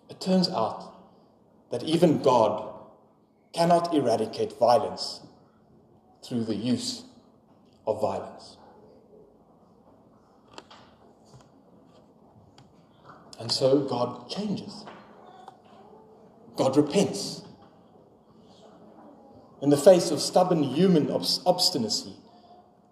It 0.08 0.22
turns 0.22 0.50
out 0.50 0.94
that 1.72 1.84
even 1.84 2.22
God 2.22 2.74
cannot 3.54 3.94
eradicate 3.94 4.58
violence 4.60 5.22
through 6.24 6.46
the 6.46 6.56
use 6.56 7.04
of 7.88 8.00
violence. 8.00 8.58
And 13.42 13.52
so 13.52 13.80
God 13.80 14.30
changes. 14.30 14.86
God 16.56 16.78
repents. 16.78 17.42
In 19.64 19.72
the 19.72 19.78
face 19.78 20.12
of 20.12 20.22
stubborn 20.22 20.62
human 20.62 21.10
obstinacy 21.10 22.14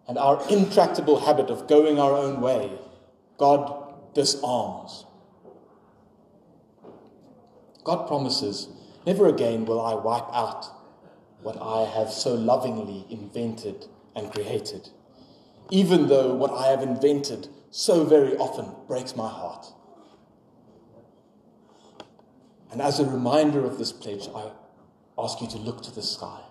and 0.07 0.17
our 0.17 0.41
intractable 0.49 1.19
habit 1.19 1.51
of 1.51 1.67
going 1.67 1.99
our 1.99 2.13
own 2.13 2.41
way, 2.41 2.71
God 3.37 3.93
disarms. 4.15 5.05
God 7.83 8.07
promises, 8.07 8.69
Never 9.05 9.27
again 9.27 9.65
will 9.65 9.79
I 9.79 9.93
wipe 9.93 10.33
out 10.33 10.65
what 11.43 11.61
I 11.61 11.83
have 11.83 12.11
so 12.11 12.33
lovingly 12.33 13.05
invented 13.11 13.85
and 14.15 14.33
created, 14.33 14.89
even 15.69 16.07
though 16.07 16.33
what 16.33 16.51
I 16.51 16.71
have 16.71 16.81
invented 16.81 17.49
so 17.69 18.03
very 18.03 18.35
often 18.35 18.65
breaks 18.87 19.15
my 19.15 19.29
heart. 19.29 19.73
And 22.71 22.81
as 22.81 22.99
a 22.99 23.05
reminder 23.05 23.65
of 23.65 23.77
this 23.77 23.91
pledge, 23.91 24.27
I 24.35 24.51
ask 25.17 25.41
you 25.41 25.47
to 25.47 25.57
look 25.57 25.81
to 25.83 25.91
the 25.91 26.03
sky. 26.03 26.41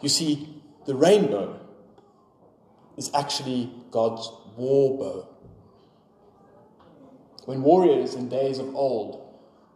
You 0.00 0.08
see, 0.08 0.62
the 0.86 0.94
rainbow 0.94 1.60
is 2.96 3.10
actually 3.14 3.72
God's 3.90 4.30
war 4.56 4.98
bow. 4.98 5.28
When 7.44 7.62
warriors 7.62 8.14
in 8.14 8.28
days 8.28 8.58
of 8.58 8.74
old 8.74 9.24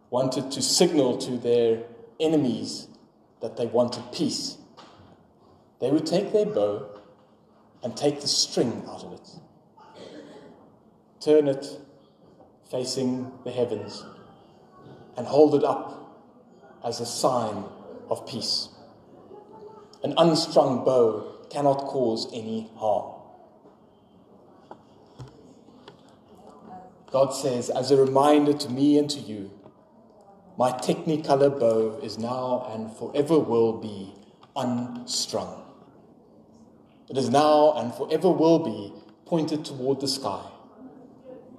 wanted 0.09 0.51
to 0.51 0.61
signal 0.61 1.17
to 1.19 1.37
their 1.37 1.83
enemies 2.19 2.87
that 3.41 3.57
they 3.57 3.65
wanted 3.65 4.03
peace, 4.11 4.57
they 5.79 5.89
would 5.89 6.05
take 6.05 6.31
their 6.31 6.45
bow 6.45 6.89
and 7.81 7.97
take 7.97 8.21
the 8.21 8.27
string 8.27 8.83
out 8.87 9.03
of 9.03 9.13
it, 9.13 9.29
turn 11.19 11.47
it 11.47 11.79
facing 12.73 13.31
the 13.43 13.51
heavens, 13.51 14.03
and 15.15 15.27
hold 15.27 15.53
it 15.53 15.63
up 15.63 16.17
as 16.83 16.99
a 16.99 17.05
sign 17.05 17.63
of 18.09 18.25
peace. 18.27 18.69
An 20.03 20.15
unstrung 20.17 20.83
bow 20.83 21.45
cannot 21.51 21.77
cause 21.85 22.27
any 22.33 22.71
harm. 22.77 23.13
God 27.11 27.29
says, 27.29 27.69
as 27.69 27.91
a 27.91 27.95
reminder 27.95 28.53
to 28.53 28.69
me 28.69 28.97
and 28.97 29.07
to 29.11 29.19
you, 29.19 29.51
my 30.57 30.71
technicolor 30.71 31.59
bow 31.59 31.99
is 32.01 32.17
now 32.17 32.67
and 32.73 32.91
forever 32.97 33.37
will 33.37 33.73
be 33.73 34.15
unstrung. 34.55 35.63
It 37.07 37.17
is 37.17 37.29
now 37.29 37.73
and 37.73 37.93
forever 37.93 38.31
will 38.31 38.57
be 38.57 38.91
pointed 39.27 39.63
toward 39.63 39.99
the 39.99 40.07
sky, 40.07 40.43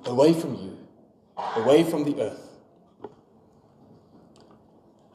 away 0.07 0.33
from 0.35 0.55
you, 0.57 0.84
away 1.37 1.85
from 1.85 2.05
the 2.05 2.21
earth. 2.21 2.51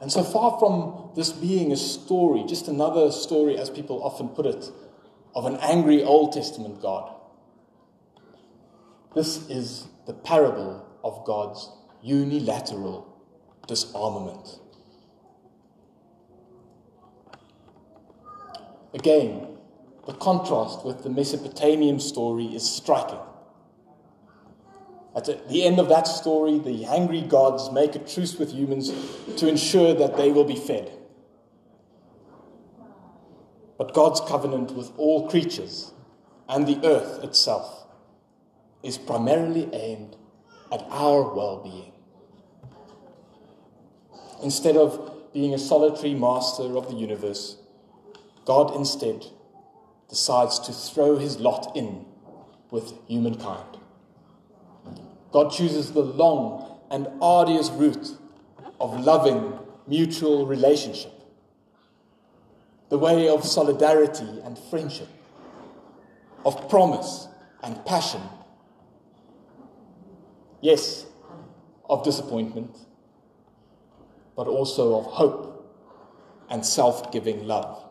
And 0.02 0.12
so 0.12 0.24
far 0.24 0.60
from 0.60 1.12
this 1.16 1.32
being 1.32 1.72
a 1.72 1.78
story, 1.78 2.46
just 2.48 2.68
another 2.68 3.12
story, 3.12 3.58
as 3.58 3.70
people 3.70 4.02
often 4.04 4.30
put 4.30 4.46
it, 4.46 4.72
of 5.36 5.46
an 5.46 5.58
angry 5.58 6.04
Old 6.04 6.34
Testament 6.34 6.82
God, 6.82 7.14
this 9.16 9.50
is 9.50 9.88
the 10.06 10.14
parable 10.14 10.86
of 11.04 11.26
God's 11.26 11.70
unilateral 12.02 13.08
disarmament. 13.68 14.60
Again, 18.94 19.48
the 20.08 20.14
contrast 20.14 20.86
with 20.86 21.04
the 21.04 21.10
Mesopotamian 21.10 22.00
story 22.00 22.46
is 22.46 22.68
striking. 22.68 23.20
At 25.16 25.26
the 25.50 25.64
end 25.64 25.80
of 25.80 25.90
that 25.90 26.08
story, 26.08 26.60
the 26.60 26.86
angry 26.86 27.22
gods 27.22 27.72
make 27.72 27.96
a 27.96 28.00
truce 28.00 28.38
with 28.38 28.52
humans 28.54 28.92
to 29.38 29.48
ensure 29.48 29.94
that 29.96 30.18
they 30.18 30.32
will 30.32 30.44
be 30.44 30.56
fed. 30.56 30.92
But 33.78 33.94
God's 33.94 34.22
covenant 34.22 34.72
with 34.72 34.92
all 34.98 35.30
creatures 35.30 35.94
and 36.48 36.68
the 36.68 36.86
earth 36.86 37.24
itself 37.24 37.88
is 38.84 38.98
primarily 38.98 39.70
aimed 39.74 40.16
at 40.72 40.86
our 40.90 41.34
well 41.34 41.62
being. 41.64 41.92
Instead 44.44 44.78
of 44.78 45.34
being 45.34 45.54
a 45.54 45.60
solitary 45.60 46.14
master 46.14 46.78
of 46.78 46.88
the 46.88 46.96
universe, 46.96 47.58
God 48.46 48.76
instead 48.76 49.26
decides 50.08 50.60
to 50.60 50.74
throw 50.74 51.18
his 51.18 51.40
lot 51.40 51.76
in 51.76 52.06
with 52.72 52.94
humankind. 53.08 53.79
God 55.32 55.52
chooses 55.52 55.92
the 55.92 56.02
long 56.02 56.80
and 56.90 57.08
arduous 57.22 57.70
route 57.70 58.18
of 58.80 59.00
loving 59.00 59.60
mutual 59.88 60.46
relationship, 60.46 61.14
the 62.90 62.98
way 62.98 63.30
of 63.30 63.46
solidarity 63.46 64.42
and 64.44 64.58
friendship, 64.58 65.10
of 66.46 66.70
promise 66.70 67.28
and 67.64 67.84
passion. 67.86 68.22
Yes, 70.62 71.06
of 71.90 72.04
disappointment 72.04 72.76
but 74.40 74.48
also 74.48 74.98
of 74.98 75.06
hope 75.06 75.70
and 76.50 76.66
self 76.66 77.12
giving 77.12 77.46
love. 77.46 77.89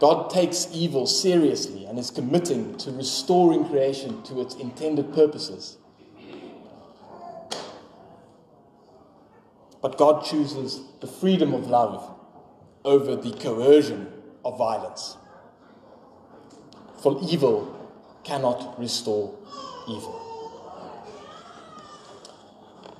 God 0.00 0.30
takes 0.30 0.68
evil 0.72 1.06
seriously 1.06 1.84
and 1.86 1.98
is 1.98 2.10
committing 2.10 2.76
to 2.78 2.92
restoring 2.92 3.64
creation 3.64 4.22
to 4.24 4.40
its 4.40 4.54
intended 4.54 5.12
purposes. 5.12 5.76
But 9.82 9.98
God 9.98 10.24
chooses 10.24 10.80
the 11.00 11.06
freedom 11.06 11.54
of 11.54 11.66
love 11.66 12.14
over 12.84 13.16
the 13.16 13.32
coercion 13.32 14.12
of 14.44 14.58
violence. 14.58 15.16
For 17.02 17.18
evil 17.22 17.74
cannot 18.24 18.78
restore 18.78 19.36
evil. 19.88 20.24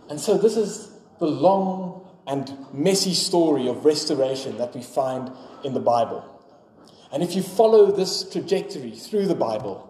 And 0.09 0.21
so, 0.21 0.39
this 0.39 0.57
is 0.57 0.91
the 1.19 1.27
long 1.27 2.07
and 2.27 2.67
messy 2.73 3.15
story 3.15 3.69
of 3.69 3.85
restoration 3.85 4.57
that 4.59 4.75
we 4.75 4.83
find 4.83 5.31
in 5.65 5.75
the 5.75 5.81
Bible. 5.81 6.38
And 7.11 7.23
if 7.23 7.35
you 7.35 7.43
follow 7.43 7.91
this 7.91 8.29
trajectory 8.31 8.93
through 8.93 9.27
the 9.27 9.35
Bible, 9.35 9.85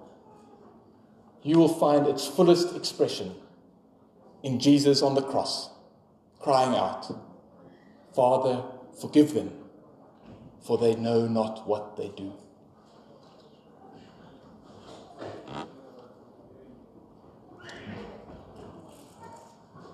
you 1.43 1.59
will 1.59 1.69
find 1.69 2.07
its 2.07 2.27
fullest 2.27 2.77
expression 2.77 3.35
in 4.43 4.61
Jesus 4.61 5.03
on 5.03 5.15
the 5.15 5.23
cross, 5.23 5.71
crying 6.39 6.77
out, 6.77 7.11
Father, 8.15 8.63
forgive 9.01 9.35
them, 9.35 9.53
for 10.61 10.79
they 10.79 10.95
know 10.95 11.27
not 11.27 11.67
what 11.67 11.97
they 11.97 12.09
do. 12.17 12.33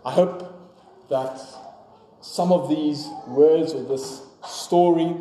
I 0.07 0.13
hope 0.13 1.09
that 1.09 1.41
some 2.21 2.53
of 2.53 2.69
these 2.69 3.09
words 3.27 3.73
or 3.73 3.85
this 3.85 4.23
story, 4.47 5.17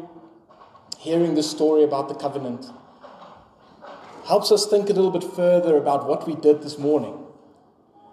hearing 1.04 1.36
the 1.36 1.44
story 1.44 1.84
about 1.84 2.08
the 2.08 2.16
covenant, 2.16 2.66
helps 4.26 4.54
us 4.54 4.66
think 4.66 4.90
a 4.90 4.94
little 4.94 5.12
bit 5.12 5.24
further 5.36 5.76
about 5.76 6.08
what 6.08 6.26
we 6.26 6.34
did 6.34 6.62
this 6.62 6.78
morning, 6.78 7.14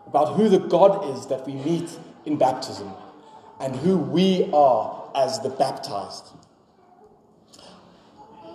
about 0.09 0.35
who 0.35 0.49
the 0.49 0.59
God 0.59 1.17
is 1.17 1.27
that 1.27 1.47
we 1.47 1.55
meet 1.55 1.89
in 2.25 2.37
baptism, 2.37 2.93
and 3.61 3.77
who 3.77 3.97
we 3.97 4.51
are 4.53 5.09
as 5.15 5.39
the 5.39 5.51
baptized. 5.51 6.31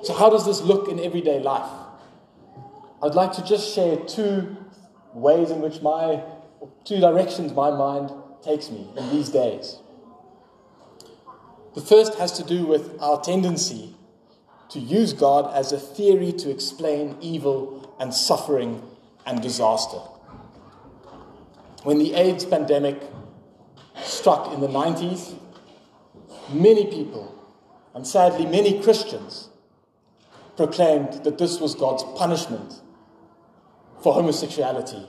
So, 0.03 0.13
how 0.13 0.29
does 0.29 0.45
this 0.45 0.59
look 0.59 0.89
in 0.89 0.99
everyday 0.99 1.39
life? 1.39 1.71
I'd 3.01 3.15
like 3.15 3.31
to 3.33 3.43
just 3.45 3.73
share 3.73 3.95
two 3.95 4.57
ways 5.13 5.49
in 5.49 5.61
which 5.61 5.81
my 5.81 6.21
two 6.83 6.99
directions 6.99 7.53
my 7.53 7.71
mind 7.71 8.11
takes 8.43 8.69
me 8.69 8.85
in 8.97 9.09
these 9.11 9.29
days. 9.29 9.77
The 11.73 11.81
first 11.81 12.15
has 12.15 12.33
to 12.33 12.43
do 12.43 12.65
with 12.65 13.01
our 13.01 13.21
tendency 13.21 13.95
to 14.69 14.79
use 14.79 15.13
God 15.13 15.53
as 15.53 15.71
a 15.71 15.79
theory 15.79 16.31
to 16.33 16.49
explain 16.49 17.17
evil 17.21 17.95
and 17.99 18.13
suffering 18.13 18.81
and 19.25 19.41
disaster. 19.41 19.99
When 21.83 21.99
the 21.99 22.13
AIDS 22.13 22.45
pandemic 22.45 23.01
struck 24.03 24.53
in 24.53 24.61
the 24.61 24.67
90s, 24.67 25.37
many 26.51 26.85
people, 26.85 27.31
and 27.93 28.05
sadly 28.05 28.45
many 28.45 28.81
Christians, 28.81 29.49
proclaimed 30.57 31.23
that 31.23 31.37
this 31.37 31.59
was 31.59 31.75
God's 31.75 32.03
punishment 32.17 32.81
for 34.01 34.13
homosexuality 34.13 35.05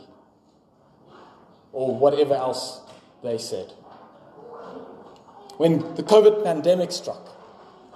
or 1.73 1.97
whatever 1.97 2.35
else 2.35 2.81
they 3.23 3.39
said. 3.39 3.73
When 5.57 5.95
the 5.95 6.03
COVID 6.03 6.45
pandemic 6.45 6.93
struck, 6.93 7.36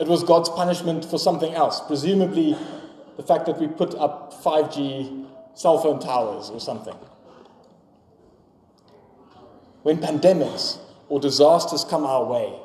it 0.00 0.08
was 0.08 0.24
God's 0.24 0.48
punishment 0.48 1.04
for 1.04 1.18
something 1.18 1.52
else, 1.52 1.80
presumably 1.86 2.56
the 3.18 3.22
fact 3.22 3.44
that 3.44 3.60
we 3.60 3.68
put 3.68 3.94
up 3.94 4.32
5G 4.42 5.26
cell 5.54 5.78
phone 5.78 6.00
towers 6.00 6.48
or 6.48 6.58
something. 6.58 6.96
When 9.82 9.98
pandemics 9.98 10.78
or 11.10 11.20
disasters 11.20 11.84
come 11.84 12.04
our 12.04 12.24
way, 12.24 12.58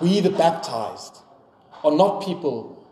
we, 0.00 0.20
the 0.20 0.30
baptized, 0.30 1.18
are 1.84 1.92
not 1.92 2.24
people 2.24 2.86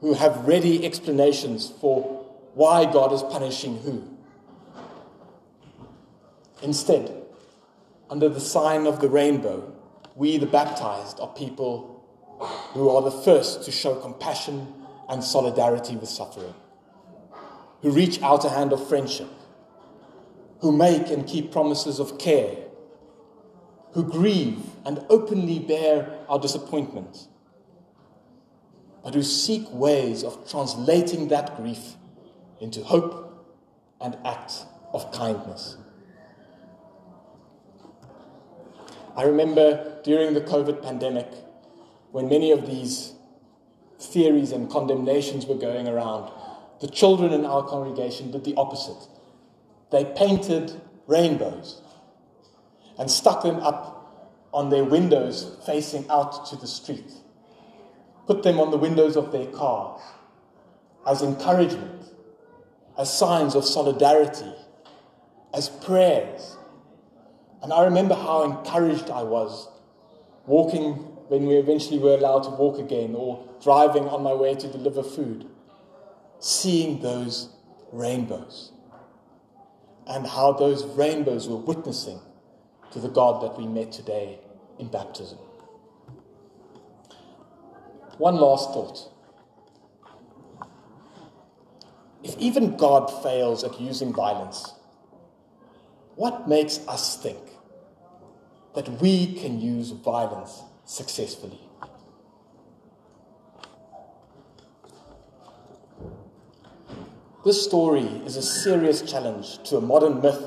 who 0.00 0.14
have 0.14 0.46
ready 0.46 0.84
explanations 0.84 1.70
for 1.80 2.26
why 2.54 2.90
God 2.90 3.12
is 3.12 3.22
punishing 3.22 3.78
who. 3.78 4.08
Instead, 6.62 7.24
under 8.08 8.28
the 8.28 8.40
sign 8.40 8.86
of 8.86 9.00
the 9.00 9.08
rainbow, 9.08 9.70
we, 10.14 10.38
the 10.38 10.46
baptized, 10.46 11.20
are 11.20 11.28
people 11.28 11.99
who 12.40 12.88
are 12.88 13.02
the 13.02 13.10
first 13.10 13.64
to 13.64 13.70
show 13.70 13.94
compassion 13.94 14.72
and 15.08 15.22
solidarity 15.22 15.96
with 15.96 16.08
suffering, 16.08 16.54
who 17.82 17.90
reach 17.90 18.22
out 18.22 18.44
a 18.44 18.50
hand 18.50 18.72
of 18.72 18.88
friendship, 18.88 19.30
who 20.60 20.72
make 20.72 21.08
and 21.10 21.26
keep 21.26 21.52
promises 21.52 21.98
of 21.98 22.18
care, 22.18 22.56
who 23.92 24.04
grieve 24.04 24.62
and 24.84 25.04
openly 25.08 25.58
bear 25.58 26.18
our 26.28 26.38
disappointment 26.38 27.28
but 29.02 29.14
who 29.14 29.22
seek 29.22 29.70
ways 29.72 30.22
of 30.22 30.48
translating 30.50 31.28
that 31.28 31.56
grief 31.56 31.94
into 32.60 32.82
hope 32.82 33.46
and 34.00 34.16
acts 34.24 34.64
of 34.92 35.10
kindness. 35.12 35.76
I 39.16 39.22
remember 39.22 40.00
during 40.04 40.34
the 40.34 40.40
COVID 40.40 40.82
pandemic 40.82 41.28
when 42.12 42.28
many 42.28 42.50
of 42.50 42.66
these 42.66 43.12
theories 43.98 44.52
and 44.52 44.70
condemnations 44.70 45.46
were 45.46 45.56
going 45.56 45.86
around, 45.86 46.30
the 46.80 46.88
children 46.88 47.32
in 47.32 47.44
our 47.44 47.62
congregation 47.62 48.30
did 48.30 48.44
the 48.44 48.54
opposite. 48.56 49.08
They 49.92 50.04
painted 50.04 50.80
rainbows 51.06 51.82
and 52.98 53.10
stuck 53.10 53.42
them 53.42 53.56
up 53.56 54.48
on 54.52 54.70
their 54.70 54.84
windows 54.84 55.56
facing 55.64 56.08
out 56.10 56.46
to 56.46 56.56
the 56.56 56.66
street 56.66 57.10
put 58.30 58.44
them 58.44 58.60
on 58.60 58.70
the 58.70 58.76
windows 58.76 59.16
of 59.16 59.32
their 59.32 59.46
cars 59.46 60.00
as 61.04 61.20
encouragement, 61.20 62.04
as 62.96 63.12
signs 63.12 63.56
of 63.56 63.64
solidarity, 63.64 64.54
as 65.52 65.68
prayers. 65.68 66.56
And 67.60 67.72
I 67.72 67.82
remember 67.82 68.14
how 68.14 68.44
encouraged 68.44 69.10
I 69.10 69.24
was 69.24 69.68
walking 70.46 71.09
when 71.30 71.46
we 71.46 71.54
eventually 71.54 71.96
were 71.96 72.14
allowed 72.14 72.42
to 72.42 72.50
walk 72.50 72.80
again 72.80 73.14
or 73.14 73.48
driving 73.62 74.08
on 74.08 74.20
my 74.20 74.34
way 74.34 74.52
to 74.52 74.66
deliver 74.66 75.00
food, 75.00 75.46
seeing 76.40 77.00
those 77.02 77.50
rainbows 77.92 78.72
and 80.08 80.26
how 80.26 80.52
those 80.52 80.84
rainbows 80.96 81.48
were 81.48 81.56
witnessing 81.56 82.18
to 82.90 82.98
the 82.98 83.08
God 83.08 83.44
that 83.44 83.56
we 83.56 83.68
met 83.68 83.92
today 83.92 84.40
in 84.80 84.88
baptism. 84.88 85.38
One 88.18 88.34
last 88.34 88.72
thought. 88.72 89.12
If 92.24 92.36
even 92.38 92.76
God 92.76 93.06
fails 93.22 93.62
at 93.62 93.80
using 93.80 94.12
violence, 94.12 94.74
what 96.16 96.48
makes 96.48 96.78
us 96.88 97.22
think 97.22 97.38
that 98.74 98.88
we 99.00 99.34
can 99.34 99.60
use 99.60 99.90
violence 99.90 100.64
successfully? 100.90 101.60
This 107.44 107.64
story 107.64 108.06
is 108.26 108.36
a 108.36 108.42
serious 108.42 109.00
challenge 109.00 109.62
to 109.70 109.76
a 109.76 109.80
modern 109.80 110.20
myth 110.20 110.44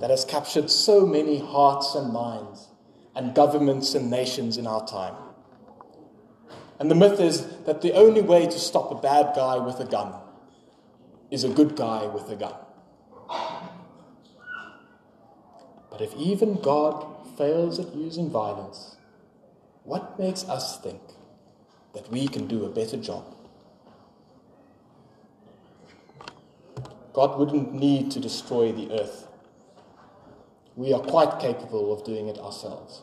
that 0.00 0.10
has 0.10 0.24
captured 0.24 0.70
so 0.70 1.06
many 1.06 1.38
hearts 1.38 1.94
and 1.94 2.12
minds 2.12 2.68
and 3.14 3.34
governments 3.34 3.94
and 3.94 4.10
nations 4.10 4.56
in 4.56 4.66
our 4.66 4.84
time. 4.86 5.14
And 6.80 6.90
the 6.90 6.96
myth 6.96 7.20
is 7.20 7.46
that 7.66 7.82
the 7.82 7.92
only 7.92 8.22
way 8.22 8.46
to 8.46 8.58
stop 8.58 8.90
a 8.90 8.96
bad 8.96 9.36
guy 9.36 9.58
with 9.58 9.78
a 9.78 9.84
gun 9.84 10.14
is 11.30 11.44
a 11.44 11.48
good 11.48 11.76
guy 11.76 12.06
with 12.06 12.28
a 12.30 12.36
gun. 12.36 12.54
But 15.90 16.00
if 16.00 16.12
even 16.16 16.60
God 16.60 17.06
fails 17.36 17.78
at 17.78 17.94
using 17.94 18.30
violence, 18.30 18.96
what 19.84 20.18
makes 20.18 20.44
us 20.44 20.80
think 20.80 21.00
that 21.94 22.10
we 22.10 22.28
can 22.28 22.46
do 22.46 22.64
a 22.64 22.68
better 22.68 22.96
job? 22.96 23.24
God 27.12 27.38
wouldn't 27.38 27.74
need 27.74 28.10
to 28.12 28.20
destroy 28.20 28.72
the 28.72 28.90
earth. 29.00 29.28
We 30.76 30.94
are 30.94 31.00
quite 31.00 31.38
capable 31.38 31.92
of 31.92 32.04
doing 32.04 32.28
it 32.28 32.38
ourselves. 32.38 33.02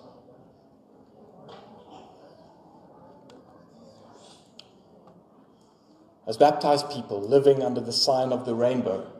as 6.29 6.37
baptized 6.37 6.91
people 6.91 7.19
living 7.19 7.63
under 7.63 7.81
the 7.81 7.91
sign 7.91 8.31
of 8.31 8.45
the 8.45 8.53
rainbow, 8.53 9.11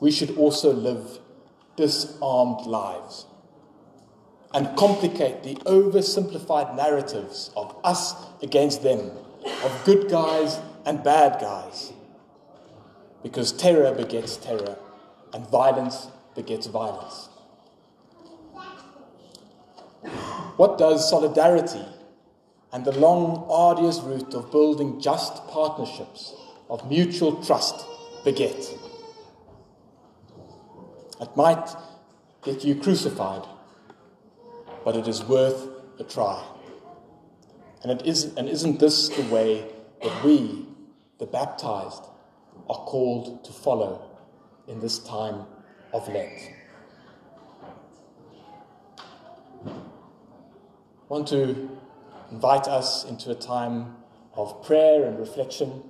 we 0.00 0.10
should 0.10 0.34
also 0.38 0.72
live 0.72 1.18
disarmed 1.76 2.66
lives 2.66 3.26
and 4.52 4.76
complicate 4.76 5.42
the 5.42 5.54
oversimplified 5.66 6.76
narratives 6.76 7.50
of 7.56 7.76
us 7.84 8.14
against 8.42 8.82
them, 8.82 9.10
of 9.64 9.82
good 9.84 10.10
guys 10.10 10.58
and 10.84 11.02
bad 11.04 11.40
guys. 11.40 11.92
Because 13.22 13.52
terror 13.52 13.94
begets 13.94 14.36
terror, 14.36 14.76
and 15.32 15.46
violence 15.48 16.08
begets 16.34 16.66
violence. 16.66 17.28
What 20.56 20.78
does 20.78 21.08
solidarity 21.08 21.84
and 22.72 22.84
the 22.84 22.92
long, 22.92 23.46
arduous 23.50 23.98
route 23.98 24.32
of 24.34 24.50
building 24.52 25.00
just 25.00 25.46
partnerships 25.48 26.34
of 26.68 26.88
mutual 26.88 27.42
trust 27.42 27.84
beget. 28.24 28.56
It 31.20 31.36
might 31.36 31.68
get 32.42 32.64
you 32.64 32.76
crucified, 32.76 33.42
but 34.84 34.96
it 34.96 35.06
is 35.06 35.22
worth 35.24 35.68
a 35.98 36.04
try. 36.04 36.42
And, 37.82 37.92
it 37.92 38.06
is, 38.06 38.34
and 38.36 38.48
isn't 38.48 38.78
this 38.80 39.08
the 39.08 39.22
way 39.22 39.64
that 40.02 40.24
we, 40.24 40.66
the 41.18 41.26
baptized, 41.26 42.04
are 42.68 42.84
called 42.84 43.44
to 43.44 43.52
follow 43.52 44.10
in 44.68 44.80
this 44.80 44.98
time 44.98 45.46
of 45.92 46.08
Lent? 46.08 46.52
I 49.66 49.72
want 51.08 51.28
to 51.28 51.78
invite 52.30 52.68
us 52.68 53.04
into 53.04 53.30
a 53.30 53.34
time 53.34 53.96
of 54.34 54.62
prayer 54.64 55.04
and 55.04 55.18
reflection. 55.18 55.82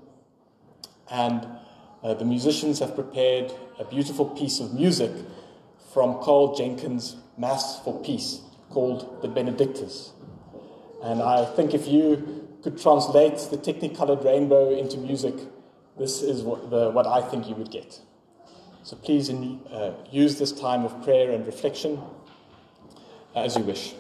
And 1.11 1.47
uh, 2.03 2.15
the 2.15 2.25
musicians 2.25 2.79
have 2.79 2.95
prepared 2.95 3.53
a 3.79 3.85
beautiful 3.85 4.25
piece 4.25 4.61
of 4.61 4.73
music 4.73 5.11
from 5.93 6.23
Karl 6.23 6.55
Jenkins' 6.55 7.17
Mass 7.37 7.81
for 7.85 8.01
Peace 8.03 8.41
called 8.71 9.23
the 9.23 9.29
Benedictus. 9.29 10.13
And 11.03 11.23
I 11.23 11.45
think 11.45 11.75
if 11.75 11.87
you 11.87 12.49
could 12.63 12.81
translate 12.81 13.39
the 13.51 13.57
technicolored 13.57 14.25
rainbow 14.25 14.71
into 14.71 14.99
music, 14.99 15.35
this 15.99 16.23
is 16.23 16.43
what, 16.43 16.71
the, 16.71 16.91
what 16.91 17.07
I 17.07 17.21
think 17.21 17.49
you 17.49 17.55
would 17.55 17.71
get. 17.71 18.01
So 18.83 18.97
please 18.97 19.29
in, 19.29 19.61
uh, 19.71 19.93
use 20.11 20.39
this 20.39 20.53
time 20.53 20.85
of 20.85 21.03
prayer 21.03 21.31
and 21.33 21.47
reflection 21.47 22.01
as 23.35 23.57
you 23.57 23.63
wish. 23.63 23.95